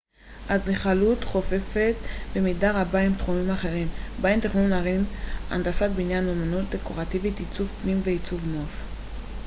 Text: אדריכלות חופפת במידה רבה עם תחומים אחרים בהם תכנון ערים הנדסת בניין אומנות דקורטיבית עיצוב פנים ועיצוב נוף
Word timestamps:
אדריכלות 0.47 1.23
חופפת 1.23 1.93
במידה 2.35 2.81
רבה 2.81 2.99
עם 2.99 3.15
תחומים 3.15 3.49
אחרים 3.49 3.87
בהם 4.21 4.39
תכנון 4.39 4.73
ערים 4.73 5.05
הנדסת 5.49 5.89
בניין 5.95 6.27
אומנות 6.29 6.69
דקורטיבית 6.69 7.39
עיצוב 7.39 7.71
פנים 7.81 8.01
ועיצוב 8.03 8.47
נוף 8.47 8.83